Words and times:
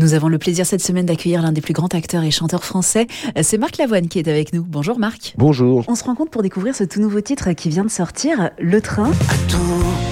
Nous 0.00 0.14
avons 0.14 0.28
le 0.28 0.38
plaisir 0.38 0.64
cette 0.64 0.80
semaine 0.80 1.04
d'accueillir 1.04 1.42
l'un 1.42 1.52
des 1.52 1.60
plus 1.60 1.74
grands 1.74 1.88
acteurs 1.88 2.24
et 2.24 2.30
chanteurs 2.30 2.64
français. 2.64 3.06
C'est 3.42 3.58
Marc 3.58 3.76
Lavoine 3.76 4.08
qui 4.08 4.18
est 4.18 4.28
avec 4.28 4.54
nous. 4.54 4.64
Bonjour 4.66 4.98
Marc. 4.98 5.34
Bonjour. 5.36 5.84
On 5.88 5.94
se 5.94 6.04
rend 6.04 6.14
compte 6.14 6.30
pour 6.30 6.40
découvrir 6.40 6.74
ce 6.74 6.84
tout 6.84 7.02
nouveau 7.02 7.20
titre 7.20 7.52
qui 7.52 7.68
vient 7.68 7.84
de 7.84 7.90
sortir, 7.90 8.48
Le 8.58 8.80
Train. 8.80 9.10
Attends, 9.10 9.58
attends-moi, 9.58 10.09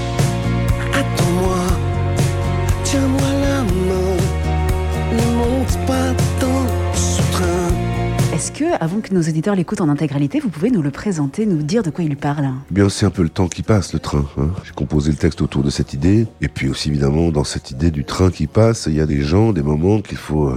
avant 8.80 9.00
que 9.00 9.14
nos 9.14 9.21
auditeurs 9.21 9.54
l'écoutent 9.54 9.80
en 9.80 9.88
intégralité, 9.88 10.40
vous 10.40 10.48
pouvez 10.48 10.71
nous 10.71 10.82
le 10.82 10.90
présenter, 10.90 11.46
nous 11.46 11.62
dire 11.62 11.82
de 11.82 11.90
quoi 11.90 12.04
il 12.04 12.17
parle 12.17 12.50
Eh 12.71 12.74
Bien, 12.74 12.88
c'est 12.88 13.06
un 13.06 13.10
peu 13.10 13.22
le 13.22 13.28
temps 13.28 13.48
qui 13.48 13.62
passe, 13.62 13.92
le 13.92 13.98
train. 13.98 14.24
hein. 14.37 14.50
J'ai 14.64 14.72
composé 14.72 15.10
le 15.10 15.17
texte 15.17 15.42
autour 15.42 15.62
de 15.62 15.71
cette 15.71 15.94
idée. 15.94 16.27
Et 16.41 16.48
puis 16.48 16.68
aussi, 16.68 16.88
évidemment, 16.88 17.30
dans 17.30 17.45
cette 17.45 17.70
idée 17.70 17.91
du 17.91 18.04
train 18.04 18.30
qui 18.30 18.46
passe, 18.46 18.86
il 18.86 18.95
y 18.95 19.00
a 19.00 19.06
des 19.06 19.23
gens, 19.23 19.52
des 19.52 19.62
moments 19.62 20.00
qu'il 20.00 20.18
faut 20.18 20.48
euh, 20.48 20.56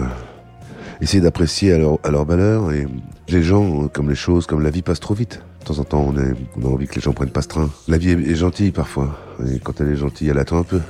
essayer 1.02 1.22
d'apprécier 1.22 1.74
à 1.74 1.78
leur, 1.78 2.26
valeur. 2.26 2.72
Et 2.72 2.88
les 3.30 3.44
gens, 3.44 3.84
euh, 3.84 3.88
comme 3.88 4.10
les 4.10 4.16
choses, 4.16 4.46
comme 4.46 4.62
la 4.62 4.70
vie 4.70 4.82
passe 4.82 5.00
trop 5.00 5.14
vite. 5.14 5.42
De 5.62 5.66
temps 5.66 5.80
en 5.80 5.84
temps, 5.84 6.14
on, 6.14 6.66
a 6.66 6.68
envie 6.68 6.88
que 6.88 6.96
les 6.96 7.02
gens 7.02 7.14
prennent 7.14 7.30
pas 7.30 7.44
ce 7.44 7.48
train. 7.48 7.70
La 7.88 7.98
vie 7.98 8.10
est, 8.12 8.32
est 8.32 8.36
gentille 8.36 8.72
parfois. 8.72 9.20
Et 9.48 9.60
quand 9.60 9.80
elle 9.80 9.90
est 9.90 9.96
gentille, 9.96 10.30
elle 10.30 10.40
attend 10.40 10.58
un 10.58 10.64
peu. 10.64 10.82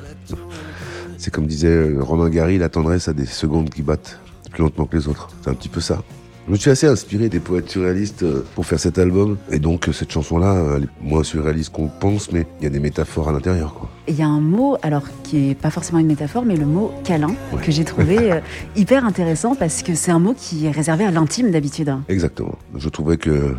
C'est 1.17 1.31
comme 1.31 1.45
disait 1.45 1.67
euh, 1.67 1.99
Romain 1.99 2.29
Gary, 2.29 2.57
la 2.57 2.69
tendresse 2.69 3.07
a 3.07 3.13
des 3.13 3.25
secondes 3.25 3.69
qui 3.69 3.83
battent 3.83 4.19
plus 4.51 4.63
lentement 4.63 4.85
que 4.85 4.97
les 4.97 5.07
autres. 5.07 5.29
C'est 5.43 5.49
un 5.49 5.53
petit 5.53 5.69
peu 5.69 5.81
ça. 5.81 6.01
Je 6.47 6.51
me 6.51 6.57
suis 6.57 6.71
assez 6.71 6.87
inspiré 6.87 7.29
des 7.29 7.39
poètes 7.39 7.69
surréalistes 7.69 8.23
euh, 8.23 8.43
pour 8.55 8.65
faire 8.65 8.79
cet 8.79 8.97
album. 8.97 9.37
Et 9.51 9.59
donc, 9.59 9.87
euh, 9.87 9.93
cette 9.93 10.11
chanson-là, 10.11 10.55
euh, 10.55 10.77
elle 10.77 10.83
est 10.85 10.87
moins 11.01 11.23
surréaliste 11.23 11.71
qu'on 11.71 11.87
pense, 11.87 12.31
mais 12.31 12.45
il 12.59 12.63
y 12.63 12.67
a 12.67 12.69
des 12.71 12.79
métaphores 12.79 13.29
à 13.29 13.31
l'intérieur, 13.31 13.73
quoi. 13.75 13.89
Il 14.07 14.15
y 14.15 14.23
a 14.23 14.27
un 14.27 14.41
mot, 14.41 14.75
alors 14.81 15.03
qui 15.23 15.51
est 15.51 15.55
pas 15.55 15.69
forcément 15.69 15.99
une 15.99 16.07
métaphore, 16.07 16.43
mais 16.43 16.55
le 16.55 16.65
mot 16.65 16.91
câlin, 17.03 17.35
Ouais. 17.53 17.61
que 17.63 17.71
j'ai 17.71 17.85
trouvé 17.85 18.31
euh, 18.33 18.39
hyper 18.75 19.05
intéressant 19.05 19.53
parce 19.55 19.83
que 19.83 19.93
c'est 19.93 20.11
un 20.11 20.19
mot 20.19 20.33
qui 20.35 20.65
est 20.65 20.71
réservé 20.71 21.03
à 21.05 21.11
l'intime 21.11 21.51
d'habitude. 21.51 21.93
Exactement. 22.09 22.57
Je 22.75 22.89
trouvais 22.89 23.17
que... 23.17 23.55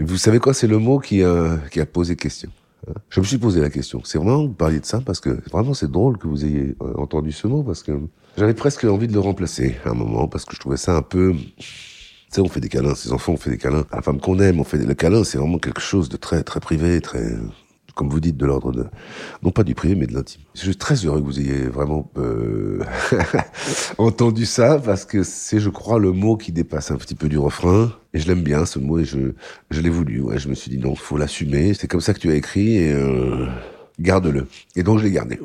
Vous 0.00 0.16
savez 0.16 0.40
quoi 0.40 0.54
C'est 0.54 0.66
le 0.68 0.78
mot 0.78 0.98
qui 0.98 1.22
a, 1.22 1.58
qui 1.70 1.80
a 1.80 1.86
posé 1.86 2.16
question. 2.16 2.50
Hein. 2.88 3.00
Je 3.10 3.20
me 3.20 3.24
suis 3.24 3.38
posé 3.38 3.60
la 3.60 3.70
question. 3.70 4.00
C'est 4.04 4.18
vraiment 4.18 4.42
que 4.42 4.48
vous 4.48 4.54
parliez 4.54 4.80
de 4.80 4.86
ça 4.86 5.00
parce 5.00 5.20
que 5.20 5.30
vraiment 5.50 5.74
c'est 5.74 5.90
drôle 5.90 6.18
que 6.18 6.26
vous 6.26 6.44
ayez 6.44 6.76
euh, 6.82 6.94
entendu 6.96 7.32
ce 7.32 7.46
mot 7.46 7.62
parce 7.62 7.82
que 7.82 7.92
j'avais 8.36 8.54
presque 8.54 8.84
envie 8.84 9.08
de 9.08 9.12
le 9.12 9.20
remplacer 9.20 9.76
à 9.84 9.90
un 9.90 9.94
moment 9.94 10.28
parce 10.28 10.44
que 10.44 10.54
je 10.54 10.60
trouvais 10.60 10.76
ça 10.76 10.96
un 10.96 11.02
peu... 11.02 11.34
Tu 11.58 12.34
sais, 12.34 12.40
on 12.42 12.48
fait 12.48 12.60
des 12.60 12.68
câlins, 12.68 12.94
ces 12.94 13.12
enfants, 13.12 13.32
on 13.32 13.36
fait 13.36 13.50
des 13.50 13.58
câlins. 13.58 13.86
À 13.90 13.96
la 13.96 14.02
femme 14.02 14.20
qu'on 14.20 14.38
aime, 14.38 14.60
on 14.60 14.64
fait 14.64 14.78
des... 14.78 14.84
Le 14.84 14.94
câlin, 14.94 15.24
c'est 15.24 15.38
vraiment 15.38 15.58
quelque 15.58 15.80
chose 15.80 16.08
de 16.08 16.16
très, 16.16 16.42
très 16.42 16.60
privé, 16.60 17.00
très... 17.00 17.24
Comme 17.98 18.10
vous 18.10 18.20
dites, 18.20 18.36
de 18.36 18.46
l'ordre 18.46 18.70
de... 18.70 18.86
Non 19.42 19.50
pas 19.50 19.64
du 19.64 19.74
privé, 19.74 19.96
mais 19.96 20.06
de 20.06 20.14
l'intime. 20.14 20.40
Je 20.54 20.60
suis 20.60 20.76
très 20.76 20.94
heureux 20.94 21.20
que 21.20 21.26
vous 21.26 21.40
ayez 21.40 21.64
vraiment 21.64 22.08
euh, 22.16 22.78
entendu 23.98 24.46
ça, 24.46 24.78
parce 24.78 25.04
que 25.04 25.24
c'est, 25.24 25.58
je 25.58 25.68
crois, 25.68 25.98
le 25.98 26.12
mot 26.12 26.36
qui 26.36 26.52
dépasse 26.52 26.92
un 26.92 26.96
petit 26.96 27.16
peu 27.16 27.28
du 27.28 27.38
refrain. 27.38 27.92
Et 28.14 28.20
je 28.20 28.28
l'aime 28.28 28.44
bien, 28.44 28.66
ce 28.66 28.78
mot, 28.78 29.00
et 29.00 29.04
je, 29.04 29.32
l'ai 29.72 29.88
voulu. 29.88 30.22
Je 30.36 30.48
me 30.48 30.54
suis 30.54 30.70
dit, 30.70 30.78
non, 30.78 30.94
faut 30.94 31.16
l'assumer. 31.16 31.74
C'est 31.74 31.88
comme 31.88 32.00
ça 32.00 32.14
que 32.14 32.20
tu 32.20 32.30
as 32.30 32.36
écrit, 32.36 32.76
et 32.76 32.92
euh, 32.92 33.48
garde-le. 33.98 34.46
Et 34.76 34.84
donc, 34.84 35.00
je 35.00 35.04
l'ai 35.04 35.10
gardé. 35.10 35.40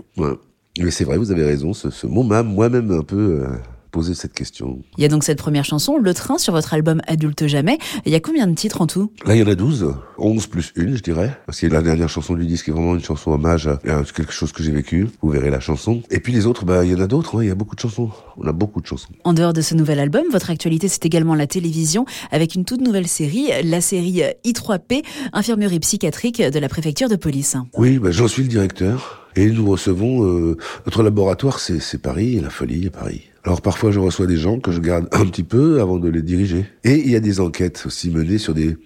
Mais 0.79 0.91
c'est 0.91 1.05
vrai, 1.05 1.17
vous 1.17 1.31
avez 1.31 1.43
raison, 1.43 1.73
ce, 1.73 1.89
ce 1.89 2.05
mot 2.05 2.21
m'a 2.21 2.43
moi-même 2.43 2.91
un 2.91 3.01
peu 3.01 3.47
euh, 3.47 3.47
posé 3.94 4.16
cette 4.16 4.33
question. 4.33 4.80
Il 4.97 5.03
y 5.03 5.05
a 5.05 5.08
donc 5.08 5.23
cette 5.23 5.38
première 5.38 5.63
chanson, 5.63 5.97
Le 5.97 6.13
Train, 6.16 6.39
sur 6.39 6.52
votre 6.52 6.73
album 6.73 6.99
Adulte 7.08 7.45
Jamais. 7.45 7.77
Il 8.05 8.11
y 8.11 8.16
a 8.16 8.19
combien 8.19 8.47
de 8.47 8.55
titres 8.55 8.81
en 8.81 8.88
tout? 8.88 9.11
Là, 9.25 9.35
il 9.35 9.39
y 9.39 9.44
en 9.44 9.47
a 9.47 9.55
12, 9.55 9.94
11 10.17 10.47
plus 10.47 10.73
une, 10.75 10.97
je 10.97 11.03
dirais. 11.03 11.38
Parce 11.45 11.59
que 11.59 11.67
la 11.67 11.81
dernière 11.81 12.09
chanson 12.09 12.33
du 12.33 12.45
disque 12.47 12.67
est 12.67 12.72
vraiment 12.72 12.95
une 12.95 13.03
chanson 13.03 13.31
hommage 13.31 13.67
à 13.67 13.80
à 13.94 14.03
quelque 14.03 14.33
chose 14.33 14.52
que 14.52 14.63
j'ai 14.63 14.72
vécu. 14.72 15.08
Vous 15.22 15.30
verrez 15.30 15.52
la 15.52 15.59
chanson. 15.59 16.02
Et 16.09 16.19
puis 16.19 16.33
les 16.33 16.47
autres, 16.47 16.66
bah, 16.66 16.83
il 16.83 16.91
y 16.91 16.95
en 16.95 17.00
a 17.00 17.08
d'autres, 17.08 17.38
hein. 17.38 17.44
il 17.44 17.47
y 17.47 17.52
a 17.52 17.55
beaucoup 17.55 17.75
de 17.75 17.80
chansons. 17.80 18.09
On 18.38 18.47
a 18.47 18.52
beaucoup 18.52 18.81
de 18.81 18.88
chansons. 18.88 19.13
En 19.23 19.33
dehors 19.33 19.53
de 19.53 19.61
ce 19.61 19.75
nouvel 19.75 20.00
album, 20.00 20.23
votre 20.31 20.50
actualité, 20.50 20.88
c'est 20.88 21.05
également 21.05 21.35
la 21.35 21.45
télévision, 21.45 22.05
avec 22.31 22.55
une 22.55 22.66
toute 22.66 22.81
nouvelle 22.81 23.07
série, 23.07 23.50
la 23.63 23.81
série 23.81 24.23
I3P, 24.44 25.03
infirmerie 25.33 25.80
psychiatrique 25.80 26.41
de 26.41 26.59
la 26.59 26.69
préfecture 26.69 27.09
de 27.09 27.16
police. 27.16 27.56
Oui, 27.78 28.00
bah, 28.00 28.09
j'en 28.12 28.28
suis 28.28 28.41
le 28.41 28.50
directeur. 28.50 29.29
Et 29.35 29.50
nous 29.50 29.69
recevons, 29.69 30.25
euh, 30.25 30.57
notre 30.85 31.03
laboratoire, 31.03 31.59
c'est 31.59 31.79
c'est 31.79 31.97
Paris, 31.97 32.40
la 32.40 32.50
folie 32.50 32.85
est 32.85 32.90
Paris. 32.91 33.23
Alors 33.45 33.61
parfois 33.61 33.91
je 33.91 33.99
reçois 33.99 34.25
des 34.25 34.37
gens 34.37 34.59
que 34.59 34.71
je 34.71 34.79
garde 34.79 35.09
un 35.11 35.25
petit 35.25 35.43
peu 35.43 35.81
avant 35.81 35.97
de 35.97 36.07
les 36.07 36.21
diriger. 36.21 36.65
Et 36.85 36.95
il 36.95 37.09
y 37.09 37.15
a 37.15 37.19
des 37.19 37.41
enquêtes 37.41 37.83
aussi 37.85 38.09
menées 38.09 38.37
sur 38.37 38.53
des, 38.53 38.77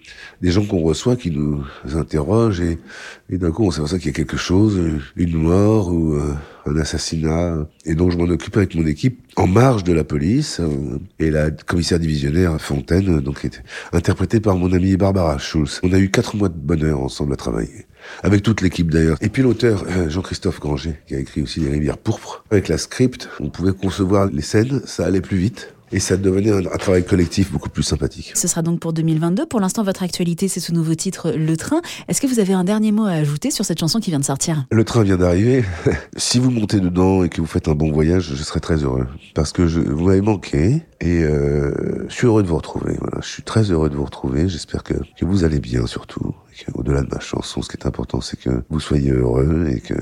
des 0.41 0.49
gens 0.49 0.65
qu'on 0.65 0.81
reçoit 0.81 1.15
qui 1.15 1.29
nous 1.29 1.63
interrogent 1.93 2.61
et, 2.61 2.79
d'un 3.29 3.51
coup 3.51 3.65
on 3.65 3.71
s'aperçoit 3.71 3.99
qu'il 3.99 4.07
y 4.07 4.09
a 4.09 4.13
quelque 4.13 4.37
chose, 4.37 4.79
une 5.15 5.37
mort 5.37 5.89
ou 5.89 6.15
euh, 6.15 6.33
un 6.67 6.77
assassinat. 6.77 7.67
Et 7.85 7.95
donc 7.95 8.11
je 8.11 8.17
m'en 8.17 8.25
occupe 8.25 8.57
avec 8.57 8.75
mon 8.75 8.85
équipe 8.85 9.21
en 9.35 9.47
marge 9.47 9.83
de 9.83 9.93
la 9.93 10.03
police 10.03 10.59
euh, 10.59 10.99
et 11.19 11.29
la 11.29 11.51
commissaire 11.51 11.99
divisionnaire 11.99 12.59
Fontaine, 12.59 13.17
euh, 13.17 13.21
donc 13.21 13.45
était 13.45 13.59
interprétée 13.93 14.39
par 14.39 14.57
mon 14.57 14.71
amie 14.73 14.97
Barbara 14.97 15.37
Schulz. 15.37 15.79
On 15.83 15.93
a 15.93 15.99
eu 15.99 16.09
quatre 16.09 16.35
mois 16.35 16.49
de 16.49 16.57
bonheur 16.57 17.01
ensemble 17.01 17.33
à 17.33 17.35
travailler. 17.35 17.85
Avec 18.23 18.41
toute 18.41 18.61
l'équipe 18.61 18.89
d'ailleurs. 18.89 19.17
Et 19.21 19.29
puis 19.29 19.43
l'auteur, 19.43 19.83
euh, 19.89 20.09
Jean-Christophe 20.09 20.59
Granger, 20.59 20.95
qui 21.07 21.15
a 21.15 21.19
écrit 21.19 21.41
aussi 21.41 21.59
Les 21.59 21.69
Rivières 21.69 21.97
Pourpres. 21.97 22.43
Avec 22.51 22.67
la 22.67 22.77
script, 22.77 23.29
on 23.39 23.49
pouvait 23.49 23.73
concevoir 23.73 24.27
les 24.27 24.41
scènes, 24.41 24.81
ça 24.85 25.05
allait 25.05 25.21
plus 25.21 25.37
vite. 25.37 25.73
Et 25.91 25.99
ça 25.99 26.17
devenait 26.17 26.51
un, 26.51 26.65
un 26.65 26.77
travail 26.77 27.05
collectif 27.05 27.51
beaucoup 27.51 27.69
plus 27.69 27.83
sympathique. 27.83 28.33
Ce 28.35 28.47
sera 28.47 28.61
donc 28.61 28.79
pour 28.79 28.93
2022. 28.93 29.45
Pour 29.45 29.59
l'instant, 29.59 29.83
votre 29.83 30.03
actualité, 30.03 30.47
c'est 30.47 30.59
ce 30.59 30.71
nouveau 30.71 30.95
titre, 30.95 31.31
Le 31.31 31.55
Train. 31.55 31.81
Est-ce 32.07 32.21
que 32.21 32.27
vous 32.27 32.39
avez 32.39 32.53
un 32.53 32.63
dernier 32.63 32.91
mot 32.91 33.05
à 33.05 33.11
ajouter 33.11 33.51
sur 33.51 33.65
cette 33.65 33.79
chanson 33.79 33.99
qui 33.99 34.09
vient 34.09 34.19
de 34.19 34.25
sortir? 34.25 34.65
Le 34.71 34.83
train 34.83 35.03
vient 35.03 35.17
d'arriver. 35.17 35.63
si 36.17 36.39
vous 36.39 36.51
montez 36.51 36.79
dedans 36.79 37.23
et 37.23 37.29
que 37.29 37.41
vous 37.41 37.47
faites 37.47 37.67
un 37.67 37.75
bon 37.75 37.91
voyage, 37.91 38.33
je 38.35 38.43
serai 38.43 38.59
très 38.59 38.83
heureux. 38.83 39.07
Parce 39.33 39.51
que 39.51 39.67
je, 39.67 39.79
vous 39.79 40.05
m'avez 40.05 40.21
manqué 40.21 40.83
et 40.99 41.23
euh, 41.23 42.05
je 42.09 42.13
suis 42.13 42.27
heureux 42.27 42.43
de 42.43 42.47
vous 42.47 42.57
retrouver. 42.57 42.95
Voilà, 42.99 43.19
je 43.21 43.27
suis 43.27 43.43
très 43.43 43.71
heureux 43.71 43.89
de 43.89 43.95
vous 43.95 44.05
retrouver. 44.05 44.49
J'espère 44.49 44.83
que, 44.83 44.93
que 44.93 45.25
vous 45.25 45.43
allez 45.43 45.59
bien 45.59 45.87
surtout. 45.87 46.35
Au-delà 46.73 47.03
de 47.03 47.09
ma 47.09 47.19
chanson, 47.19 47.61
ce 47.61 47.69
qui 47.69 47.77
est 47.77 47.85
important, 47.87 48.19
c'est 48.19 48.39
que 48.39 48.63
vous 48.69 48.79
soyez 48.79 49.11
heureux 49.11 49.67
et 49.71 49.79
que 49.79 49.95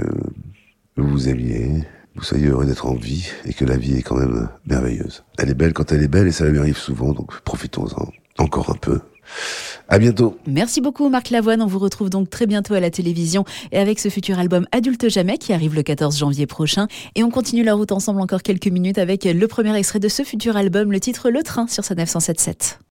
vous 0.98 1.08
vous 1.08 1.30
aimiez. 1.30 1.84
Vous 2.16 2.24
soyez 2.24 2.48
heureux 2.48 2.66
d'être 2.66 2.86
en 2.86 2.96
vie 2.96 3.28
et 3.46 3.54
que 3.54 3.66
la 3.66 3.78
vie 3.78 3.98
est 3.98 4.02
quand 4.02 4.16
même 4.16 4.50
merveilleuse. 4.66 5.24
Elle 5.38 5.50
est 5.50 5.56
belle 5.56 5.74
quand 5.74 5.92
elle 5.92 6.02
est 6.02 6.08
belle 6.08 6.28
et 6.28 6.32
ça 6.32 6.46
lui 6.46 6.60
arrive 6.60 6.78
souvent, 6.78 7.12
donc 7.12 7.42
profitons-en 7.42 8.10
encore 8.38 8.70
un 8.70 8.76
peu. 8.76 9.00
À 9.90 10.00
bientôt. 10.00 10.38
Merci 10.48 10.82
beaucoup, 10.82 11.10
Marc 11.10 11.30
Lavoine. 11.30 11.62
On 11.62 11.68
vous 11.68 11.80
retrouve 11.80 12.10
donc 12.10 12.30
très 12.30 12.46
bientôt 12.46 12.74
à 12.74 12.80
la 12.80 12.90
télévision 12.90 13.44
et 13.72 13.80
avec 13.80 14.00
ce 14.00 14.10
futur 14.10 14.40
album 14.40 14.66
Adulte 14.72 15.10
Jamais 15.10 15.38
qui 15.38 15.54
arrive 15.54 15.76
le 15.76 15.84
14 15.84 16.18
janvier 16.18 16.48
prochain. 16.48 16.88
Et 17.16 17.24
on 17.24 17.30
continue 17.30 17.64
la 17.64 17.74
route 17.74 17.92
ensemble 17.92 18.22
encore 18.22 18.44
quelques 18.44 18.68
minutes 18.68 18.98
avec 18.98 19.26
le 19.26 19.48
premier 19.48 19.76
extrait 19.76 20.00
de 20.00 20.08
ce 20.08 20.24
futur 20.24 20.58
album, 20.58 20.92
le 20.92 21.00
titre 21.00 21.30
Le 21.30 21.44
Train 21.44 21.68
sur 21.68 21.84
sa 21.84 21.96
977. 21.96 22.80